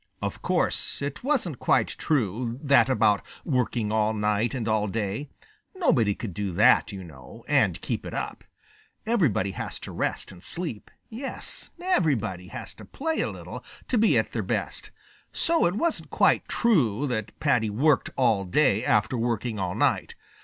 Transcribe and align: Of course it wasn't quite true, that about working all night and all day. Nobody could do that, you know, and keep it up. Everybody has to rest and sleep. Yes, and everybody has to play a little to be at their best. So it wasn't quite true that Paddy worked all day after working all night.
Of 0.19 0.41
course 0.41 0.99
it 1.03 1.23
wasn't 1.23 1.59
quite 1.59 1.89
true, 1.89 2.57
that 2.63 2.89
about 2.89 3.21
working 3.45 3.91
all 3.91 4.15
night 4.15 4.55
and 4.55 4.67
all 4.67 4.87
day. 4.87 5.29
Nobody 5.75 6.15
could 6.15 6.33
do 6.33 6.51
that, 6.53 6.91
you 6.91 7.03
know, 7.03 7.45
and 7.47 7.79
keep 7.81 8.03
it 8.07 8.13
up. 8.15 8.43
Everybody 9.05 9.51
has 9.51 9.77
to 9.81 9.91
rest 9.91 10.31
and 10.31 10.41
sleep. 10.41 10.89
Yes, 11.07 11.69
and 11.77 11.85
everybody 11.85 12.47
has 12.47 12.73
to 12.73 12.83
play 12.85 13.21
a 13.21 13.29
little 13.29 13.63
to 13.89 13.97
be 13.99 14.17
at 14.17 14.31
their 14.31 14.41
best. 14.41 14.89
So 15.33 15.67
it 15.67 15.75
wasn't 15.75 16.09
quite 16.09 16.47
true 16.47 17.05
that 17.05 17.39
Paddy 17.39 17.69
worked 17.69 18.09
all 18.17 18.43
day 18.43 18.83
after 18.83 19.15
working 19.19 19.59
all 19.59 19.75
night. 19.75 20.15